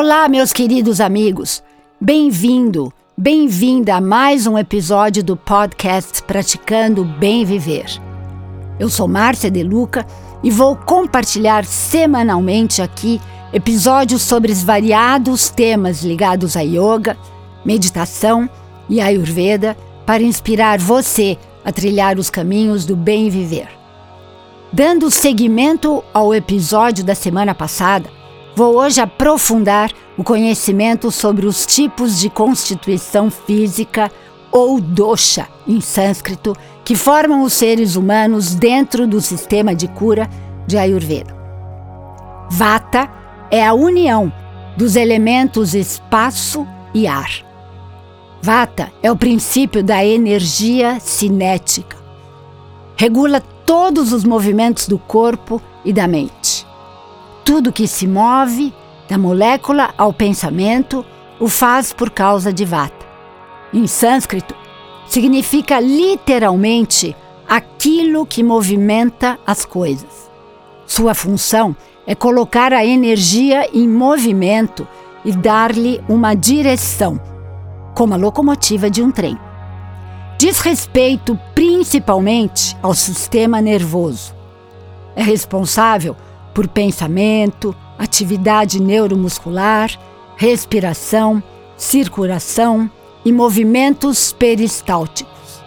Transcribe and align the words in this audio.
Olá, 0.00 0.28
meus 0.28 0.52
queridos 0.52 1.00
amigos. 1.00 1.60
Bem-vindo, 2.00 2.92
bem-vinda 3.16 3.96
a 3.96 4.00
mais 4.00 4.46
um 4.46 4.56
episódio 4.56 5.24
do 5.24 5.36
podcast 5.36 6.22
Praticando 6.22 7.04
Bem 7.04 7.44
Viver. 7.44 7.86
Eu 8.78 8.88
sou 8.88 9.08
Márcia 9.08 9.50
De 9.50 9.64
Luca 9.64 10.06
e 10.40 10.52
vou 10.52 10.76
compartilhar 10.76 11.64
semanalmente 11.64 12.80
aqui 12.80 13.20
episódios 13.52 14.22
sobre 14.22 14.52
os 14.52 14.62
variados 14.62 15.50
temas 15.50 16.04
ligados 16.04 16.56
a 16.56 16.60
yoga, 16.60 17.18
meditação 17.64 18.48
e 18.88 19.00
ayurveda 19.00 19.76
para 20.06 20.22
inspirar 20.22 20.78
você 20.78 21.36
a 21.64 21.72
trilhar 21.72 22.20
os 22.20 22.30
caminhos 22.30 22.86
do 22.86 22.94
bem 22.94 23.28
viver. 23.28 23.66
Dando 24.72 25.10
seguimento 25.10 26.04
ao 26.14 26.32
episódio 26.32 27.02
da 27.02 27.16
semana 27.16 27.52
passada, 27.52 28.17
vou 28.58 28.74
hoje 28.74 29.00
aprofundar 29.00 29.92
o 30.16 30.24
conhecimento 30.24 31.12
sobre 31.12 31.46
os 31.46 31.64
tipos 31.64 32.18
de 32.18 32.28
constituição 32.28 33.30
física 33.30 34.10
ou 34.50 34.80
dosha 34.80 35.46
em 35.64 35.80
sânscrito 35.80 36.56
que 36.84 36.96
formam 36.96 37.44
os 37.44 37.52
seres 37.52 37.94
humanos 37.94 38.56
dentro 38.56 39.06
do 39.06 39.20
sistema 39.20 39.76
de 39.76 39.86
cura 39.86 40.28
de 40.66 40.76
Ayurveda. 40.76 41.32
Vata 42.50 43.08
é 43.48 43.64
a 43.64 43.72
união 43.74 44.32
dos 44.76 44.96
elementos 44.96 45.72
espaço 45.72 46.66
e 46.92 47.06
ar. 47.06 47.30
Vata 48.42 48.90
é 49.00 49.12
o 49.12 49.16
princípio 49.16 49.84
da 49.84 50.04
energia 50.04 50.98
cinética. 50.98 51.96
Regula 52.96 53.40
todos 53.64 54.12
os 54.12 54.24
movimentos 54.24 54.88
do 54.88 54.98
corpo 54.98 55.62
e 55.84 55.92
da 55.92 56.08
mente. 56.08 56.67
Tudo 57.48 57.72
que 57.72 57.88
se 57.88 58.06
move, 58.06 58.74
da 59.08 59.16
molécula 59.16 59.94
ao 59.96 60.12
pensamento, 60.12 61.02
o 61.40 61.48
faz 61.48 61.94
por 61.94 62.10
causa 62.10 62.52
de 62.52 62.62
Vata. 62.62 63.06
Em 63.72 63.86
sânscrito, 63.86 64.54
significa 65.06 65.80
literalmente 65.80 67.16
aquilo 67.48 68.26
que 68.26 68.42
movimenta 68.42 69.38
as 69.46 69.64
coisas. 69.64 70.30
Sua 70.86 71.14
função 71.14 71.74
é 72.06 72.14
colocar 72.14 72.70
a 72.74 72.84
energia 72.84 73.66
em 73.72 73.88
movimento 73.88 74.86
e 75.24 75.32
dar-lhe 75.32 76.02
uma 76.06 76.34
direção, 76.34 77.18
como 77.94 78.12
a 78.12 78.18
locomotiva 78.18 78.90
de 78.90 79.02
um 79.02 79.10
trem 79.10 79.38
diz 80.36 80.60
respeito 80.60 81.34
principalmente 81.54 82.76
ao 82.82 82.92
sistema 82.92 83.58
nervoso. 83.62 84.34
É 85.16 85.22
responsável 85.22 86.14
por 86.58 86.66
pensamento, 86.66 87.72
atividade 87.96 88.82
neuromuscular, 88.82 89.96
respiração, 90.36 91.40
circulação 91.76 92.90
e 93.24 93.30
movimentos 93.30 94.32
peristálticos. 94.32 95.62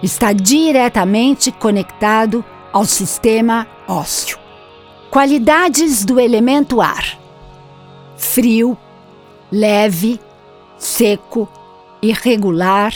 Está 0.00 0.32
diretamente 0.32 1.50
conectado 1.50 2.44
ao 2.72 2.84
sistema 2.84 3.66
ósseo. 3.88 4.38
Qualidades 5.10 6.04
do 6.04 6.20
elemento 6.20 6.80
ar: 6.80 7.18
frio, 8.16 8.78
leve, 9.50 10.20
seco, 10.78 11.48
irregular 12.00 12.94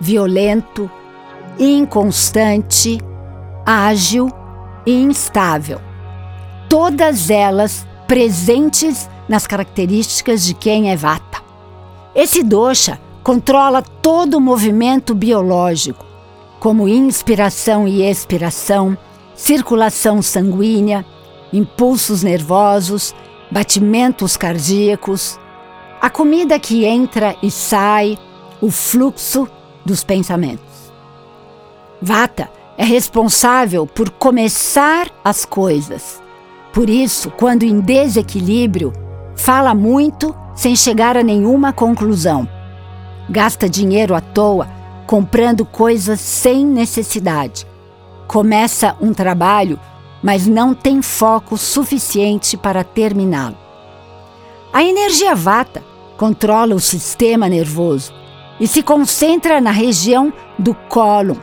violento, 0.00 0.90
inconstante, 1.58 2.98
ágil 3.66 4.30
e 4.86 4.92
instável. 4.92 5.95
Todas 6.68 7.30
elas 7.30 7.86
presentes 8.06 9.08
nas 9.28 9.46
características 9.46 10.44
de 10.44 10.54
quem 10.54 10.90
é 10.90 10.96
vata. 10.96 11.42
Esse 12.14 12.42
dosha 12.42 13.00
controla 13.22 13.82
todo 13.82 14.38
o 14.38 14.40
movimento 14.40 15.14
biológico, 15.14 16.04
como 16.60 16.88
inspiração 16.88 17.86
e 17.86 18.02
expiração, 18.02 18.96
circulação 19.34 20.22
sanguínea, 20.22 21.04
impulsos 21.52 22.22
nervosos, 22.22 23.14
batimentos 23.50 24.36
cardíacos, 24.36 25.38
a 26.00 26.10
comida 26.10 26.58
que 26.58 26.84
entra 26.84 27.36
e 27.42 27.50
sai, 27.50 28.18
o 28.60 28.70
fluxo 28.70 29.48
dos 29.84 30.02
pensamentos. 30.02 30.92
Vata 32.00 32.50
é 32.78 32.84
responsável 32.84 33.86
por 33.86 34.10
começar 34.10 35.10
as 35.24 35.44
coisas. 35.44 36.22
Por 36.76 36.90
isso, 36.90 37.30
quando 37.30 37.62
em 37.62 37.80
desequilíbrio, 37.80 38.92
fala 39.34 39.74
muito 39.74 40.36
sem 40.54 40.76
chegar 40.76 41.16
a 41.16 41.22
nenhuma 41.22 41.72
conclusão. 41.72 42.46
Gasta 43.30 43.66
dinheiro 43.66 44.14
à 44.14 44.20
toa 44.20 44.68
comprando 45.06 45.64
coisas 45.64 46.20
sem 46.20 46.66
necessidade. 46.66 47.66
Começa 48.28 48.94
um 49.00 49.14
trabalho, 49.14 49.80
mas 50.22 50.46
não 50.46 50.74
tem 50.74 51.00
foco 51.00 51.56
suficiente 51.56 52.58
para 52.58 52.84
terminá-lo. 52.84 53.56
A 54.70 54.84
energia 54.84 55.34
vata 55.34 55.82
controla 56.18 56.74
o 56.74 56.80
sistema 56.80 57.48
nervoso 57.48 58.12
e 58.60 58.66
se 58.66 58.82
concentra 58.82 59.62
na 59.62 59.70
região 59.70 60.30
do 60.58 60.74
cólon, 60.74 61.36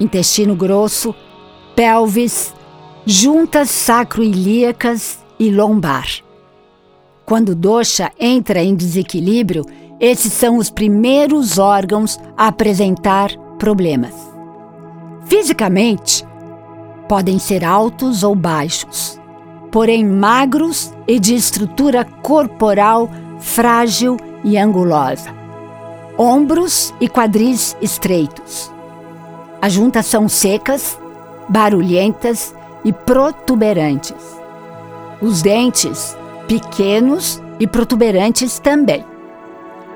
intestino 0.00 0.56
grosso, 0.56 1.14
pelvis, 1.76 2.54
juntas 3.06 3.70
sacroiliacas 3.70 5.18
e 5.38 5.50
lombar. 5.50 6.06
Quando 7.24 7.54
dosha 7.54 8.12
entra 8.18 8.62
em 8.62 8.74
desequilíbrio, 8.74 9.64
esses 10.00 10.32
são 10.32 10.56
os 10.56 10.70
primeiros 10.70 11.58
órgãos 11.58 12.18
a 12.36 12.48
apresentar 12.48 13.30
problemas. 13.58 14.14
Fisicamente, 15.26 16.24
podem 17.08 17.38
ser 17.38 17.64
altos 17.64 18.22
ou 18.22 18.34
baixos, 18.34 19.20
porém 19.70 20.04
magros 20.04 20.92
e 21.06 21.18
de 21.18 21.34
estrutura 21.34 22.04
corporal 22.04 23.08
frágil 23.38 24.16
e 24.42 24.58
angulosa 24.58 25.44
ombros 26.18 26.94
e 27.00 27.08
quadris 27.08 27.76
estreitos. 27.80 28.72
As 29.60 29.72
juntas 29.72 30.06
são 30.06 30.28
secas, 30.28 30.98
barulhentas 31.48 32.54
e 32.84 32.92
protuberantes. 32.92 34.38
Os 35.20 35.42
dentes, 35.42 36.16
pequenos 36.46 37.42
e 37.58 37.66
protuberantes 37.66 38.58
também. 38.58 39.04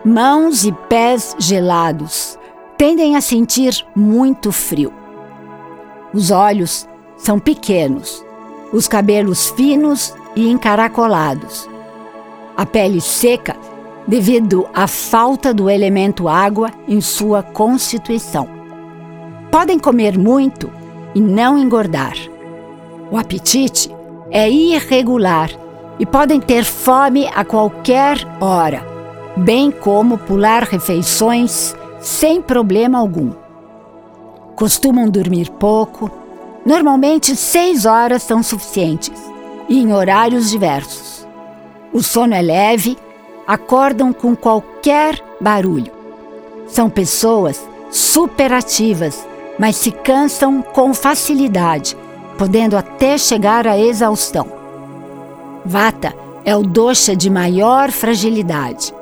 Mãos 0.04 0.64
e 0.64 0.72
pés 0.88 1.36
gelados, 1.38 2.38
tendem 2.76 3.16
a 3.16 3.20
sentir 3.20 3.84
muito 3.94 4.52
frio. 4.52 4.92
Os 6.14 6.30
olhos 6.30 6.88
são 7.16 7.38
pequenos, 7.38 8.24
os 8.72 8.88
cabelos 8.88 9.50
finos 9.50 10.14
e 10.34 10.48
encaracolados. 10.48 11.68
A 12.56 12.64
pele 12.64 13.00
seca 13.00 13.56
devido 14.06 14.66
à 14.72 14.86
falta 14.86 15.52
do 15.52 15.68
elemento 15.68 16.28
água 16.28 16.70
em 16.88 17.00
sua 17.00 17.42
constituição. 17.42 18.48
Podem 19.50 19.78
comer 19.78 20.16
muito 20.16 20.70
e 21.14 21.20
não 21.20 21.58
engordar. 21.58 22.14
O 23.10 23.16
apetite 23.16 23.90
é 24.30 24.50
irregular 24.50 25.50
e 25.98 26.04
podem 26.04 26.40
ter 26.40 26.64
fome 26.64 27.26
a 27.34 27.44
qualquer 27.44 28.18
hora, 28.40 28.86
bem 29.36 29.70
como 29.70 30.18
pular 30.18 30.62
refeições 30.64 31.74
sem 32.00 32.40
problema 32.40 32.98
algum. 32.98 33.32
Costumam 34.54 35.08
dormir 35.08 35.50
pouco, 35.52 36.10
normalmente 36.64 37.34
seis 37.34 37.86
horas 37.86 38.22
são 38.22 38.42
suficientes, 38.42 39.12
e 39.68 39.80
em 39.80 39.92
horários 39.92 40.50
diversos. 40.50 41.26
O 41.92 42.02
sono 42.02 42.34
é 42.34 42.42
leve 42.42 42.96
acordam 43.46 44.12
com 44.12 44.36
qualquer 44.36 45.18
barulho. 45.40 45.92
São 46.66 46.90
pessoas 46.90 47.66
superativas, 47.90 49.26
mas 49.58 49.76
se 49.76 49.90
cansam 49.90 50.60
com 50.60 50.92
facilidade, 50.92 51.96
podendo 52.38 52.76
até 52.76 53.18
chegar 53.18 53.66
à 53.66 53.76
exaustão. 53.76 54.46
Vata 55.66 56.14
é 56.44 56.56
o 56.56 56.62
dosha 56.62 57.14
de 57.14 57.28
maior 57.28 57.90
fragilidade. 57.90 58.94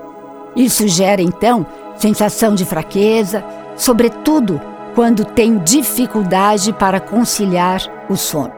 Isso 0.57 0.89
gera 0.89 1.21
então 1.21 1.67
sensação 1.97 2.55
de 2.55 2.65
fraqueza, 2.65 3.45
sobretudo 3.77 4.61
quando 4.95 5.25
tem 5.25 5.59
dificuldade 5.59 6.73
para 6.73 6.99
conciliar 6.99 7.83
o 8.09 8.17
sono. 8.17 8.53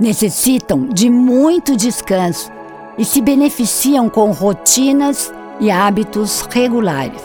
Necessitam 0.00 0.88
de 0.88 1.10
muito 1.10 1.76
descanso 1.76 2.50
e 2.96 3.04
se 3.04 3.20
beneficiam 3.20 4.08
com 4.08 4.30
rotinas 4.30 5.32
e 5.60 5.70
hábitos 5.70 6.40
regulares. 6.50 7.22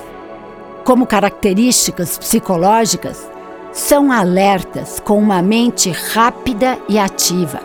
Como 0.83 1.06
características 1.06 2.18
psicológicas, 2.18 3.31
são 3.71 4.12
alertas 4.12 5.00
com 5.00 5.18
uma 5.18 5.41
mente 5.41 5.89
rápida 5.89 6.77
e 6.89 7.00
ativa. 7.00 7.59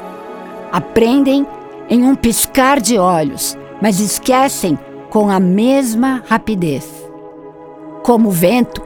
Aprendem 0.71 1.47
em 1.89 2.05
um 2.05 2.15
piscar 2.15 2.81
de 2.81 2.99
olhos, 2.99 3.57
mas 3.81 4.01
esquecem 4.01 4.79
com 5.11 5.31
a 5.31 5.41
mesma 5.41 6.23
rapidez. 6.29 6.87
Como 8.03 8.29
o 8.29 8.33
vento, 8.33 8.83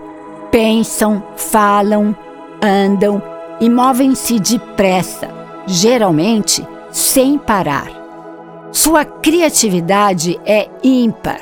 pensam, 0.51 1.23
falam, 1.37 2.15
andam 2.63 3.23
e 3.61 3.69
movem-se 3.69 4.39
depressa, 4.39 5.29
geralmente 5.67 6.67
sem 6.91 7.39
parar. 7.39 7.91
Sua 8.73 9.05
criatividade 9.05 10.41
é 10.47 10.69
ímpar. 10.83 11.41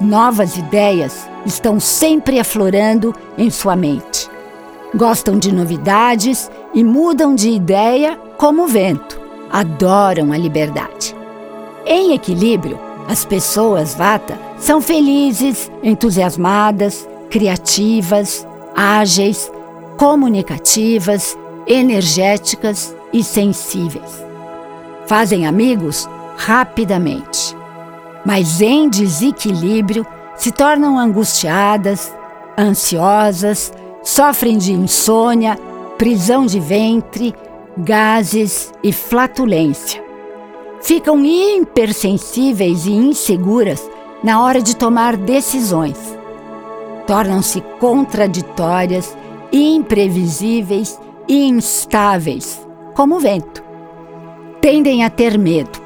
Novas 0.00 0.56
ideias 0.56 1.28
estão 1.46 1.80
sempre 1.80 2.38
aflorando 2.38 3.14
em 3.38 3.50
sua 3.50 3.74
mente. 3.74 4.31
Gostam 4.94 5.38
de 5.38 5.50
novidades 5.52 6.50
e 6.74 6.84
mudam 6.84 7.34
de 7.34 7.48
ideia 7.48 8.18
como 8.36 8.64
o 8.64 8.68
vento. 8.68 9.18
Adoram 9.50 10.32
a 10.32 10.36
liberdade. 10.36 11.16
Em 11.86 12.14
equilíbrio, 12.14 12.78
as 13.08 13.24
pessoas 13.24 13.94
Vata 13.94 14.38
são 14.58 14.80
felizes, 14.80 15.70
entusiasmadas, 15.82 17.08
criativas, 17.30 18.46
ágeis, 18.76 19.50
comunicativas, 19.96 21.36
energéticas 21.66 22.94
e 23.12 23.24
sensíveis. 23.24 24.24
Fazem 25.06 25.46
amigos 25.46 26.08
rapidamente, 26.36 27.56
mas 28.24 28.60
em 28.60 28.88
desequilíbrio 28.88 30.06
se 30.36 30.50
tornam 30.50 30.98
angustiadas, 30.98 32.14
ansiosas, 32.58 33.72
sofrem 34.02 34.58
de 34.58 34.72
insônia, 34.72 35.58
prisão 35.96 36.46
de 36.46 36.58
ventre, 36.58 37.34
gases 37.76 38.72
e 38.82 38.92
flatulência. 38.92 40.02
Ficam 40.80 41.24
hipersensíveis 41.24 42.86
e 42.86 42.92
inseguras 42.92 43.88
na 44.22 44.42
hora 44.42 44.60
de 44.60 44.76
tomar 44.76 45.16
decisões. 45.16 45.98
Tornam-se 47.06 47.60
contraditórias, 47.78 49.16
imprevisíveis 49.52 50.98
e 51.28 51.46
instáveis, 51.46 52.66
como 52.94 53.16
o 53.16 53.20
vento. 53.20 53.62
Tendem 54.60 55.04
a 55.04 55.10
ter 55.10 55.38
medo. 55.38 55.80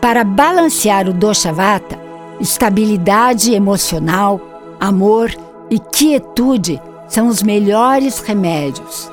Para 0.00 0.24
balancear 0.24 1.08
o 1.08 1.12
doshavata, 1.12 1.98
estabilidade 2.40 3.54
emocional, 3.54 4.40
amor 4.78 5.34
e 5.70 5.78
quietude 5.78 6.80
são 7.08 7.28
os 7.28 7.42
melhores 7.42 8.20
remédios. 8.20 9.10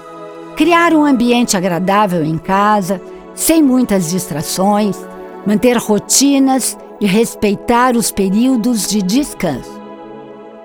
Criar 0.55 0.93
um 0.93 1.03
ambiente 1.03 1.57
agradável 1.57 2.23
em 2.23 2.37
casa, 2.37 3.01
sem 3.33 3.61
muitas 3.61 4.09
distrações, 4.09 4.97
manter 5.45 5.77
rotinas 5.77 6.77
e 6.99 7.05
respeitar 7.05 7.95
os 7.95 8.11
períodos 8.11 8.87
de 8.87 9.01
descanso. 9.01 9.81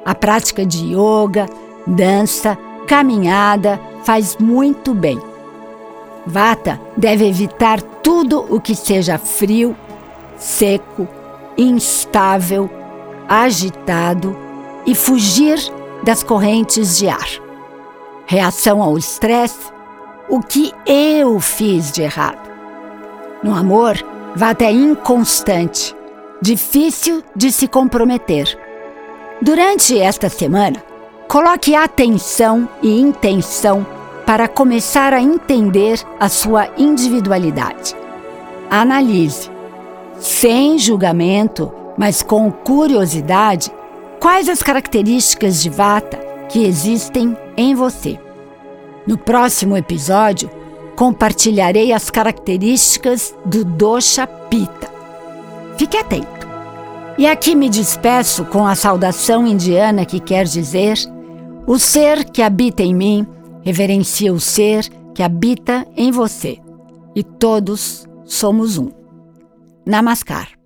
A 0.05 0.15
prática 0.15 0.65
de 0.65 0.95
yoga, 0.95 1.47
dança, 1.87 2.57
caminhada 2.87 3.81
faz 4.05 4.37
muito 4.39 4.95
bem. 4.95 5.21
Vata 6.27 6.81
deve 6.97 7.27
evitar 7.27 7.81
tudo 7.81 8.45
o 8.51 8.61
que 8.61 8.75
seja 8.75 9.19
frio, 9.19 9.75
seco, 10.37 11.09
instável, 11.57 12.71
agitado 13.29 14.37
e 14.87 14.95
fugir 14.95 15.59
das 16.03 16.23
correntes 16.23 16.99
de 16.99 17.09
ar. 17.09 17.29
Reação 18.27 18.83
ao 18.83 18.99
estresse: 18.99 19.71
o 20.29 20.41
que 20.41 20.73
eu 20.87 21.41
fiz 21.41 21.91
de 21.93 22.03
errado? 22.03 22.49
No 23.43 23.55
amor, 23.55 23.97
Vata 24.35 24.65
é 24.65 24.71
inconstante, 24.71 25.95
difícil 26.41 27.23
de 27.35 27.51
se 27.51 27.67
comprometer. 27.67 28.59
Durante 29.41 29.99
esta 29.99 30.29
semana, 30.29 30.83
coloque 31.29 31.75
atenção 31.75 32.69
e 32.83 33.01
intenção 33.01 33.87
para 34.27 34.47
começar 34.47 35.15
a 35.15 35.23
entender 35.23 36.01
a 36.21 36.29
sua 36.29 36.69
individualidade. 36.77 37.97
Analise 38.69 39.51
sem 40.21 40.79
julgamento, 40.79 41.73
mas 41.97 42.23
com 42.23 42.51
curiosidade, 42.51 43.71
quais 44.21 44.49
as 44.49 44.63
características 44.63 45.63
de 45.63 45.71
Vata 45.71 46.19
que 46.49 46.65
existem 46.65 47.37
em 47.57 47.75
você. 47.75 48.19
No 49.07 49.17
próximo 49.17 49.77
episódio, 49.77 50.51
compartilharei 50.97 51.93
as 51.93 52.11
características 52.11 53.35
do 53.45 53.65
Dosha 53.65 54.27
Pitta. 54.27 54.91
Fique 55.77 55.97
atento. 55.97 56.49
E 57.17 57.27
aqui 57.27 57.55
me 57.55 57.69
despeço 57.69 58.45
com 58.45 58.67
a 58.67 58.75
saudação 58.75 59.47
indiana 59.47 60.05
que 60.05 60.21
quer 60.21 60.45
dizer: 60.45 60.97
o 61.67 61.79
ser 61.79 62.25
que 62.25 62.43
habita 62.43 62.83
em 62.83 62.95
mim 62.95 63.27
reverencia 63.63 64.33
o 64.33 64.41
ser 64.41 64.89
que 65.15 65.23
habita 65.23 65.87
em 65.97 66.11
você, 66.11 66.59
e 67.15 67.23
todos 67.23 68.09
somos 68.25 68.79
um. 68.79 68.91
Namaskar. 69.85 70.58